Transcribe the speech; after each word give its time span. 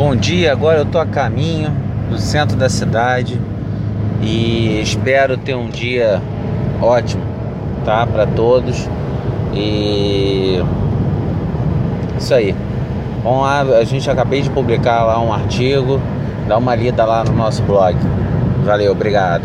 Bom 0.00 0.16
dia, 0.16 0.50
agora 0.50 0.78
eu 0.78 0.86
tô 0.86 0.98
a 0.98 1.04
caminho 1.04 1.70
do 2.08 2.18
centro 2.18 2.56
da 2.56 2.70
cidade 2.70 3.38
e 4.22 4.80
espero 4.80 5.36
ter 5.36 5.54
um 5.54 5.68
dia 5.68 6.22
ótimo, 6.80 7.22
tá? 7.84 8.06
Para 8.06 8.26
todos. 8.26 8.88
E 9.52 10.58
isso 12.16 12.32
aí. 12.32 12.56
Bom, 13.22 13.44
a 13.44 13.84
gente 13.84 14.10
acabei 14.10 14.40
de 14.40 14.48
publicar 14.48 15.04
lá 15.04 15.20
um 15.20 15.34
artigo, 15.34 16.00
dá 16.48 16.56
uma 16.56 16.74
lida 16.74 17.04
lá 17.04 17.22
no 17.22 17.34
nosso 17.34 17.62
blog. 17.64 17.94
Valeu, 18.64 18.92
obrigado. 18.92 19.42